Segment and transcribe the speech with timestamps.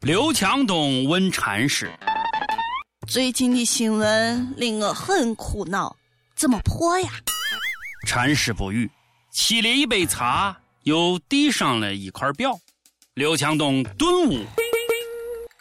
[0.00, 1.90] 刘强东问禅师
[3.06, 5.94] ：“最近的新闻令我很苦恼，
[6.34, 7.10] 怎么破呀？”
[8.06, 8.90] 禅师不语，
[9.32, 12.58] 沏了一杯茶，又递上了一块表。
[13.14, 14.44] 刘强东顿悟：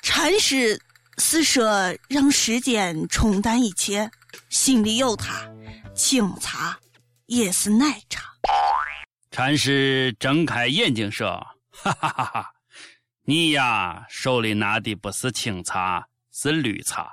[0.00, 0.80] 禅师
[1.18, 4.10] 是说让时间冲淡一切，
[4.48, 5.46] 心里有他，
[5.94, 6.78] 清茶
[7.26, 8.24] 也是奶茶。
[9.30, 11.46] 禅师睁开眼睛说
[11.82, 12.52] ：“哈哈哈哈。”
[13.26, 17.12] 你呀，手里拿的不是清茶，是绿茶。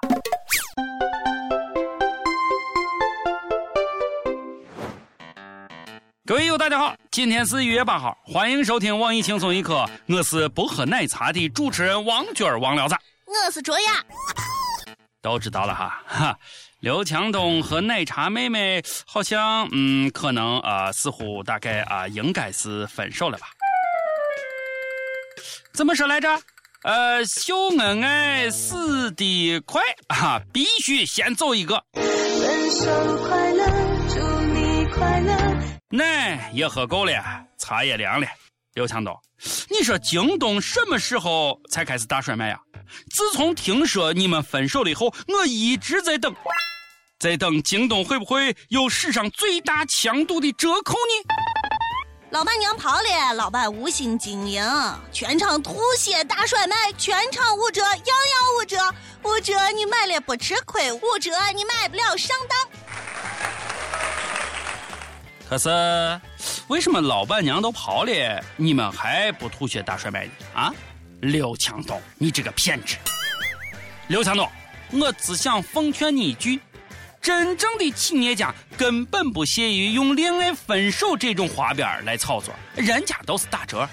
[6.26, 12.96] 各位友，大家好，今天是一月八号，欢迎收听网易轻松一刻，我是不喝奶茶的主持人王娟王聊子，
[13.26, 14.06] 我是卓雅，
[15.24, 16.38] 都知道了哈哈。
[16.82, 23.48] 刘强东和奶茶妹妹好像，嗯，可能啊，似乎大概啊，应该是分手了吧。
[25.80, 26.28] 怎么说来着？
[26.84, 31.82] 呃，秀恩爱死得快啊，必须先走一个。
[31.94, 33.66] 分手快乐，
[34.10, 35.34] 祝你快乐。
[35.90, 37.24] 奶也喝够了，
[37.58, 38.28] 茶也凉了。
[38.74, 39.18] 刘强东，
[39.70, 42.60] 你说京东什么时候才开始大甩卖呀？
[43.10, 46.36] 自从听说你们分手了以后，我一直在等，
[47.20, 51.79] 在等京东会不会有史上最大强度的折扣呢？
[52.32, 54.64] 老板娘跑了，老板无心经营，
[55.12, 58.06] 全场吐血大甩卖，全场五折，样样
[58.60, 58.78] 五折，
[59.24, 62.60] 五折你买了不吃亏，五折你买不了上当。
[65.50, 66.22] 可是，
[66.68, 70.32] 为什么老板娘都跑了，你们还不吐血大甩卖呢？
[70.54, 70.72] 啊，
[71.22, 72.96] 刘强东，你这个骗子！
[74.08, 74.48] 刘强东，
[74.92, 76.62] 我只想奉劝你一句。
[77.22, 83.88] 真正的企业家根本不屑于用恋爱分手这种花边来炒作，人家都是打折。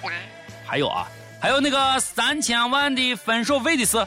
[0.65, 1.07] 还有啊，
[1.41, 3.99] 还有那个三千万的分手费的事。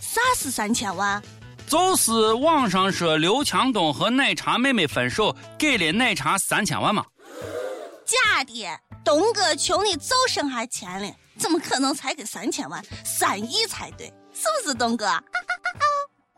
[0.00, 1.22] 啥是三千万？
[1.66, 7.04] 就是网上说刘强东和奶茶妹妹分手，给了奶茶三千万嘛。
[8.04, 8.66] 假的，
[9.04, 11.08] 东哥穷的就剩下钱了，
[11.38, 12.84] 怎么可能才给三千万？
[13.04, 15.06] 三亿才对，是不是东哥？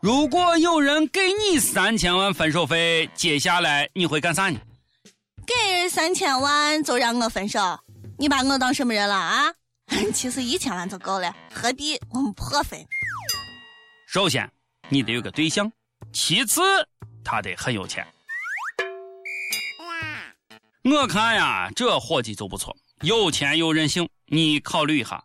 [0.03, 4.59] 如果有人给你三千万分手费，接下来你会干啥呢？
[5.47, 7.79] 给三千万就让我分手？
[8.19, 9.53] 你把我当什么人了啊？
[10.13, 12.85] 其实一千万就够了，何必我们破费？
[14.05, 14.51] 首先，
[14.89, 15.69] 你得有个对象；
[16.11, 16.61] 其次，
[17.23, 18.05] 他得很有钱。
[20.83, 25.23] 我看呀，这伙计就不错，有钱又任性，你考虑一下。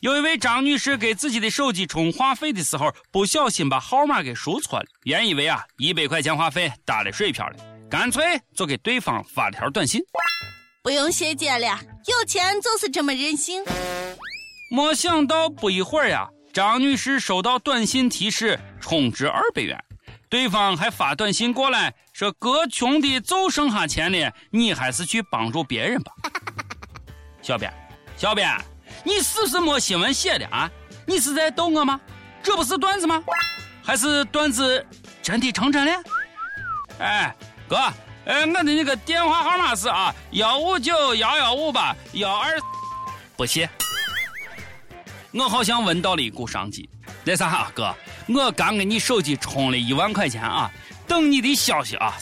[0.00, 4.86] 有一位张女士给自己的手机充话费的时候，不小心把号码给输错了。
[5.04, 7.56] 原以为啊，一百块钱话费打了水漂了，
[7.90, 10.00] 干脆就给对方发了条短信
[10.82, 13.62] ：“不用谢姐了，有钱就是这么任性。”
[14.72, 19.78] 没想到不一会儿呀，张女士收到短信提示充值二百元，
[20.30, 26.10] 对方还发短信过来说：“哥穷的就剩下钱了，你还是去帮助别人吧。”
[27.42, 27.70] 小编，
[28.16, 28.48] 小编。
[29.04, 30.70] 你是不是没新闻写的啊？
[31.06, 32.00] 你是在逗我吗？
[32.42, 33.22] 这不是段子吗？
[33.82, 34.86] 还是段子
[35.22, 36.02] 真的成真了？
[36.98, 37.34] 哎，
[37.68, 37.76] 哥，
[38.26, 42.58] 呃，我的那个电话号码是啊，幺五九幺幺五八幺二，
[43.36, 43.68] 不谢。
[45.32, 46.88] 我好像闻到了一股商机。
[47.24, 47.94] 那啥，哥，
[48.28, 50.70] 我刚给你手机充了一万块钱啊，
[51.06, 52.16] 等你的消息啊。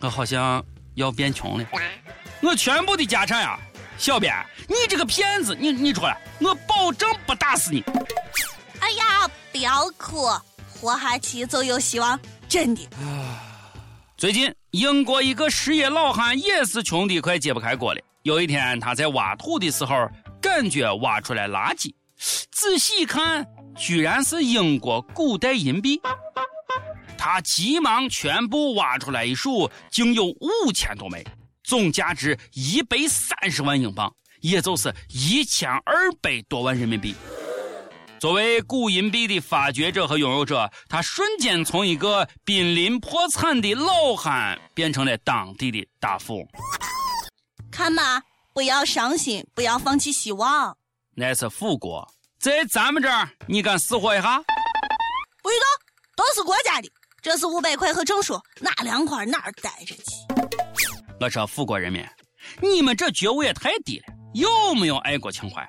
[0.00, 0.64] 我好像
[0.94, 1.66] 要变穷了，
[2.40, 3.58] 我全部的家产呀。
[3.96, 4.32] 小编，
[4.68, 7.82] 你这个骗子，你你出来，我保证不打死你。
[8.80, 10.28] 哎呀，不要哭，
[10.68, 12.86] 活下去就有希望，真的。
[14.18, 18.00] 最近，英国一个失业老汉也是穷的快揭不开锅了。
[18.24, 20.06] 有一天，他在挖土的时候，
[20.38, 21.94] 感觉挖出来垃圾，
[22.50, 25.98] 仔细一看，居然是英国古代银币。
[27.16, 31.26] 他急忙全部挖出来一数，竟有五千多枚。
[31.64, 37.14] 总价值一百三十万英镑，也就是一千二百多万人民币。
[38.20, 46.48] 作为古银币的发掘者和拥有者，他瞬间从一个濒临破产的老汉变成了当地的大富翁。
[47.70, 48.20] 看吧，
[48.52, 50.76] 不要伤心，不要放弃希望。
[51.14, 54.38] 那是富国，在咱们这儿，你敢死活一下？
[55.40, 55.66] 不许动，
[56.16, 56.90] 都是国家的。
[57.22, 60.02] 这是五百块和证书，哪凉快哪儿待着去？
[61.20, 62.04] 我说富国人民，
[62.60, 64.06] 你们这觉悟也太低了，
[64.38, 65.68] 有没有爱国情怀？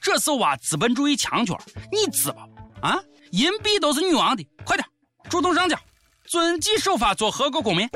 [0.00, 1.58] 这是挖资本主义墙角，
[1.90, 2.86] 你知不？
[2.86, 2.96] 啊，
[3.32, 4.88] 银币都是女王的，快点，
[5.28, 5.76] 主动上交，
[6.24, 7.88] 遵纪守法，做合格公民。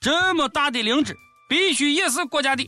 [0.00, 1.16] 这么大的灵芝，
[1.48, 2.64] 必须也是国家的。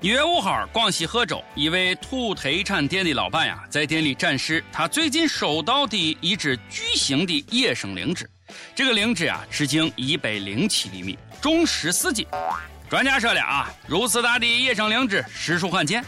[0.00, 8.30] 一月五号，广西贺州一位土特产店的老板呀，在店里展示他最近收到的一只巨型的野生灵芝。
[8.76, 12.24] 这个灵芝啊，直径一百零七厘米，重十四斤。
[12.92, 16.04] 专家说了啊，如此大的野生灵芝实属罕见。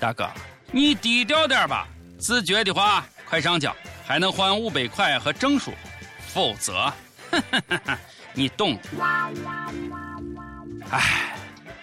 [0.00, 0.28] 大哥，
[0.72, 1.86] 你低调点吧。
[2.18, 3.72] 自觉的话，快上交，
[4.04, 5.72] 还能换五百块和证书。
[6.26, 6.92] 否则，
[8.34, 8.76] 你懂。
[10.90, 11.32] 唉。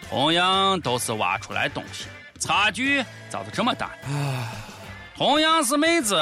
[0.09, 2.07] 同样都是挖出来东西，
[2.37, 3.91] 差距咋就这么大？
[5.15, 6.21] 同样是妹子，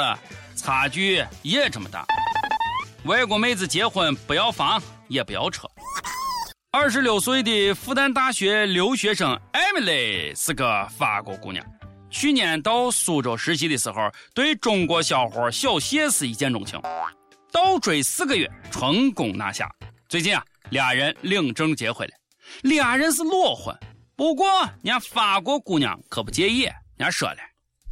[0.54, 2.06] 差距也这么大。
[3.02, 5.68] 外国妹子结婚不要房也不要车。
[6.74, 11.62] 二十六岁的复旦大学留学生艾米丽是个法国姑娘，
[12.08, 16.80] 去年到苏州实习的时候，对中国小伙小谢是一见钟情，
[17.52, 19.70] 倒追四个月，成功拿下。
[20.08, 22.14] 最近啊，俩人领证结婚了。
[22.62, 23.78] 俩人是裸婚，
[24.16, 27.36] 不过人家法国姑娘可不介意，人家说了：“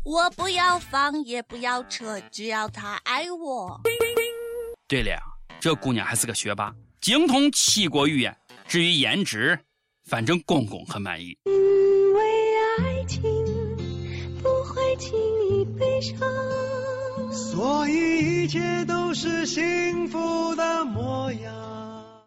[0.05, 3.79] 我不要房也不要车，只要他爱我。”
[4.88, 5.21] 对了，
[5.61, 8.35] 这姑娘还是个学霸，精通七国语言。
[8.71, 9.59] 至于颜值，
[10.05, 11.37] 反正公公很满意。
[11.45, 12.23] 因为
[12.79, 13.21] 爱情
[14.41, 15.19] 不会轻
[15.51, 16.17] 易悲伤，
[17.33, 22.25] 所以一切都是幸福的模样。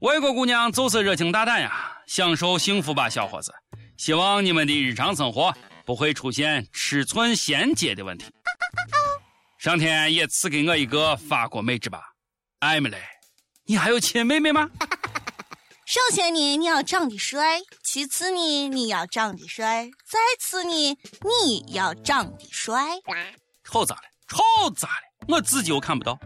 [0.00, 1.72] 外国姑娘就是热情大胆呀，
[2.06, 3.50] 享受幸福吧，小伙子！
[3.96, 5.56] 希望你们的日常生活
[5.86, 8.26] 不会出现尺寸衔接的问题。
[9.56, 12.12] 上天也赐给我一个法国妹纸吧，
[12.58, 12.96] 艾米丽，
[13.66, 14.68] 你还有亲妹妹吗？
[15.84, 22.82] 首先呢，你要长得帅；其次呢，你要长得帅；再次呢，你要长得帅。
[23.64, 24.02] 丑咋了？
[24.28, 25.26] 丑咋了？
[25.28, 26.18] 我自己又看不到。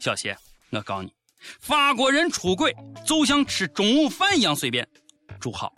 [0.00, 0.36] 小谢，
[0.70, 1.12] 我告诉你。
[1.60, 2.74] 法国人出轨
[3.04, 4.86] 就像吃中午饭一样随便，
[5.40, 5.72] 住好。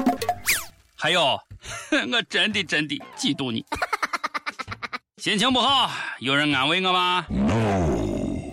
[0.96, 1.38] 还有，
[2.12, 3.64] 我真的真的嫉妒你。
[5.18, 5.90] 心情不好，
[6.20, 7.26] 有人安慰我吗？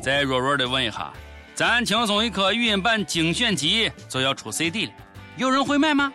[0.03, 1.11] 再弱弱的问一下，
[1.55, 4.91] 咱轻松一刻语音版精选集就要出 CD 了，
[5.37, 6.11] 有人会买吗？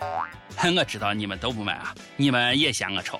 [0.76, 3.18] 我知道你们都不买啊，你们也嫌我丑。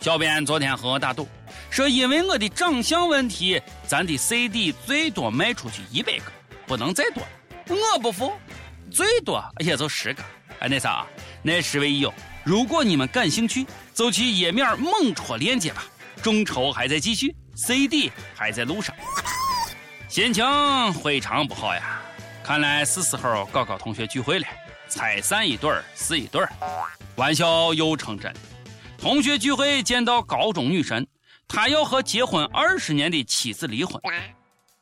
[0.00, 1.26] 小编昨天和我打赌，
[1.70, 6.24] 说因为我的长相问题，咱的 CD 最多卖出去一百个。
[6.66, 7.22] 不能再多，
[7.94, 8.34] 我不服，
[8.90, 10.22] 最多也就十个。
[10.58, 11.06] 哎，那啥，
[11.42, 12.12] 那十位益友，
[12.44, 15.86] 如果你们感兴趣，就去页面猛戳链接吧。
[16.22, 18.94] 众筹还在继续，CD 还在路上。
[20.18, 20.44] 心情
[20.94, 22.02] 非常不好呀，
[22.42, 24.46] 看来是时候搞搞同学聚会了。
[24.88, 26.50] 拆散一对儿是一对儿，
[27.14, 28.34] 玩笑又成真。
[28.98, 31.06] 同学聚会见到高中女神，
[31.46, 34.02] 她要和结婚二十年的妻子离婚。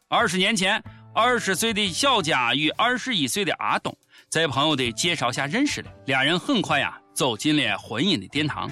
[0.09, 0.83] 二十年前。
[1.15, 3.95] 二十岁的小佳与二十一岁的阿东
[4.31, 8.71] 在朋友的介绍下认识了，俩人很快呀走进了婚姻的殿堂。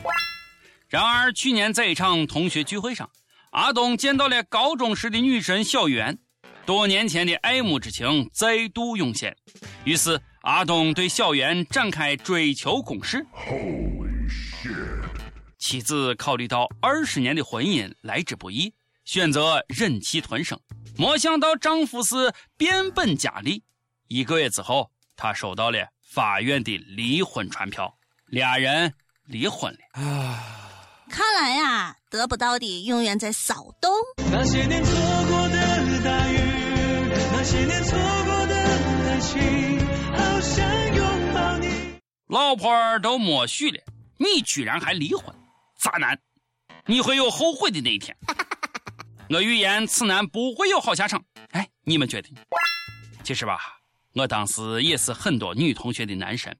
[0.88, 3.10] 然而去年在一场同学聚会上，
[3.50, 6.18] 阿东见到了高中时的女神小袁，
[6.66, 9.36] 多年前的爱慕之情再度涌现，
[9.84, 13.26] 于是阿东对小圆展开追求攻势。
[15.58, 18.72] 妻子考虑到二十年的婚姻来之不易，
[19.04, 20.58] 选择忍气吞声。
[20.96, 23.62] 没想到丈夫是变本加厉，
[24.08, 27.94] 一个月之后，她收到了法院的离婚传票，
[28.26, 28.94] 俩人
[29.26, 29.78] 离婚了。
[30.02, 30.70] 啊，
[31.10, 33.90] 看来呀，得不到的永远在骚动。
[34.30, 34.92] 那些年错
[35.28, 36.53] 过的大雨，那
[37.44, 39.78] 些年错过的爱情，
[40.12, 42.00] 好想拥抱你。
[42.28, 43.80] 老婆都默许了，
[44.16, 45.34] 你居然还离婚，
[45.78, 46.18] 渣男！
[46.86, 48.16] 你会有后悔的那一天。
[49.30, 51.22] 我预言此男不会有好下场。
[51.50, 52.28] 哎，你们觉得？
[53.22, 53.58] 其实吧，
[54.14, 56.56] 我当时也是很多女同学的男神。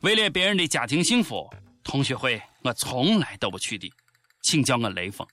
[0.00, 1.48] 为了别人的家庭幸福，
[1.84, 3.92] 同学会我从来都不去的，
[4.42, 5.26] 请叫我雷锋。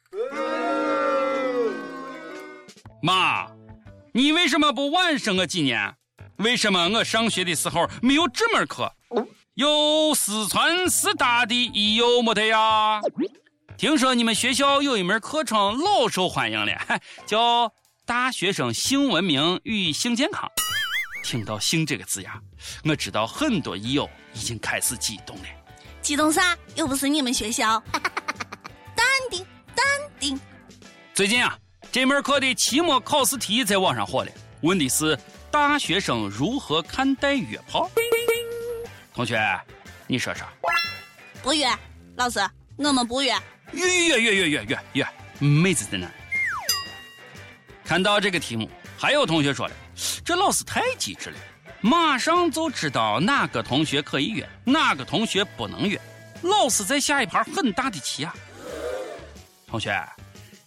[3.01, 3.47] 妈，
[4.15, 5.95] 你为什么不晚生我几年？
[6.37, 8.93] 为什么我上学的时候没有这门课？
[9.55, 13.01] 有四川师大的益友没得呀？
[13.75, 17.73] 听说你们学校有一门课程老受欢迎了， 叫
[18.05, 20.47] 大学生性文明与性健康。
[21.23, 22.39] 听到“性”这个字呀，
[22.83, 25.45] 我知道很多益友已经开始激动了。
[26.01, 26.55] 激动啥？
[26.75, 27.81] 又不是你们学校。
[28.95, 29.43] 淡定，
[29.73, 29.85] 淡
[30.19, 30.39] 定。
[31.15, 31.57] 最近啊，
[31.93, 34.31] 这门课的期末考试题在网上火了，
[34.61, 35.15] 问的是
[35.51, 37.87] 大学生如何看待约炮。
[39.13, 39.39] 同学，
[40.07, 40.43] 你说说。
[41.43, 41.69] 不约，
[42.15, 42.39] 老师，
[42.77, 43.31] 我们不约。
[43.73, 45.07] 约约约约约约约，
[45.37, 46.09] 妹子在哪？
[47.85, 49.73] 看到这个题目，还有同学说了，
[50.25, 51.37] 这老师太机智了。
[51.79, 56.01] 马上就知道哪个同学可以约，哪个同学不能约。
[56.41, 58.33] 老师在下一盘很大的棋啊！
[59.67, 59.95] 同学，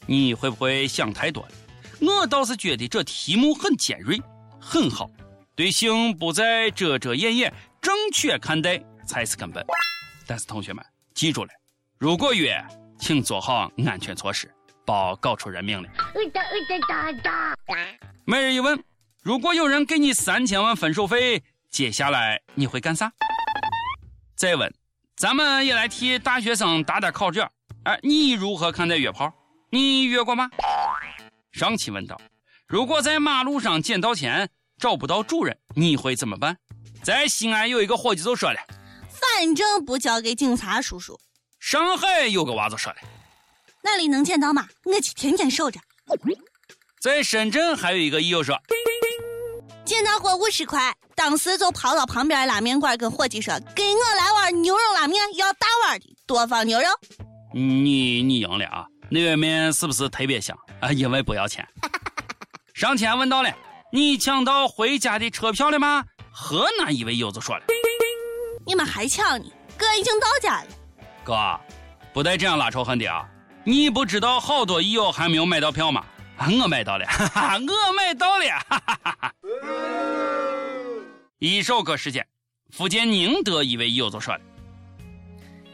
[0.06, 1.50] 你会不会想太多了？
[2.00, 4.20] 我倒是觉得这题目很尖锐，
[4.60, 5.10] 很好。
[5.54, 9.64] 对性不再遮遮掩掩，正确看待才是根本。
[10.26, 10.84] 但是同学们
[11.14, 11.50] 记住了，
[11.98, 12.62] 如果约，
[12.98, 14.52] 请做好安全措施，
[14.84, 15.90] 别搞出人命来。
[18.26, 18.78] 每日一问：
[19.22, 23.10] 如果有人给你三千万分手费，接下来你会干啥？
[24.36, 24.70] 再问。
[25.16, 27.48] 咱们也来替大学生打打考卷。
[27.84, 29.32] 哎，你如何看待约炮？
[29.70, 30.48] 你约过吗？
[31.52, 32.20] 上期问道：
[32.66, 36.56] 如果在马路上捡到钱找不到主人，你会怎么办？
[37.02, 38.58] 在西安有一个伙计就说了：
[39.10, 41.18] 反正不交给警察叔叔。
[41.58, 42.98] 上海有个娃子说了：
[43.82, 44.68] 那里能捡到吗？
[44.84, 45.80] 我去天天守着。
[47.00, 48.56] 在深圳还有一个益友说。
[49.84, 56.86] 捡到过五十块，当时就跑到旁边拉面馆，跟伙计说：“给我来碗牛肉拉面，要大碗的，多放牛肉。”
[57.54, 58.84] 你你赢了啊！
[59.08, 60.90] 那碗面是不是特别香啊？
[60.92, 61.66] 因为不要钱。
[62.74, 63.50] 上前问到了，
[63.92, 66.04] 你抢到回家的车票了吗？
[66.30, 67.64] 河南一位友子说了
[68.66, 69.46] ：“你们还抢呢？
[69.78, 70.66] 哥已经到家了。”
[71.24, 71.58] 哥，
[72.12, 73.26] 不带这样拉仇恨的啊！
[73.64, 76.04] 你不知道好多益友还没有买到票吗？
[76.38, 79.34] 我买到了，哈哈，我买到了，哈哈哈哈。
[81.38, 82.26] 一首歌时间，
[82.70, 84.40] 福建宁德一位友子说了：“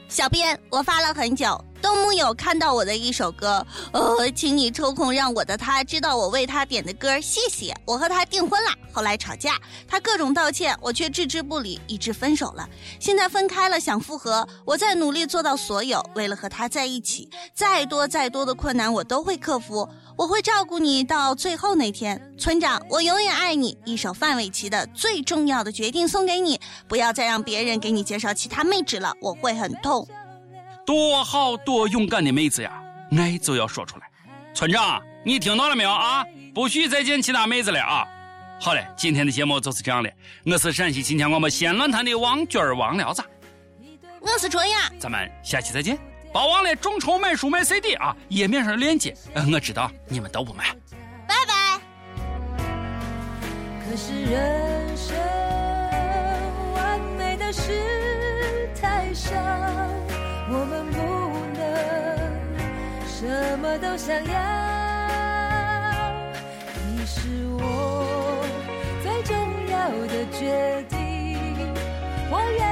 [0.07, 7.75] 小编，我发了很久。”都木有看到我的一首歌，呃，请你抽空让我的他知道我为他点的歌，谢谢。
[7.85, 12.67] 我和他订婚了，后来吵架，他各种道歉，我却置之不理，以致分手了。
[13.01, 22.33] 现在分开了，想复合，我在努力做到所有，为了和他在一起，再多再多的困难我都会克服，我会照顾你到最后那天。
[22.39, 23.77] 村长，我永远爱你。
[23.85, 30.07] 一首范玮琪的最重要的决定送给你，不要再让别人给你介绍其他妹纸了，我会很痛。
[30.85, 32.73] 多好多勇敢的妹子呀！
[33.17, 34.09] 爱就要说出来。
[34.55, 36.25] 村长，你听到了没有啊？
[36.55, 38.07] 不许再见其他妹子了啊！
[38.61, 40.13] 好嘞，今天的节目就是这样的。
[40.45, 43.23] 我是陕西秦腔广播西安论坛的王军儿王聊子，
[44.21, 45.99] 我是卓雅，咱们下期再见。
[46.33, 48.17] 别忘了众筹买书买 CD 啊！
[48.29, 49.15] 页面上链接，
[49.53, 50.75] 我知道你们都不买。
[51.27, 51.81] 拜拜。
[53.85, 55.15] 可是人生
[56.75, 59.33] 完美的事太少。
[60.63, 60.97] 我们不
[61.59, 61.61] 能
[63.05, 63.27] 什
[63.59, 64.33] 么都想要，
[66.87, 67.19] 你是
[67.59, 68.45] 我
[69.03, 69.35] 最重
[69.69, 70.95] 要的决定，
[72.31, 72.72] 我愿。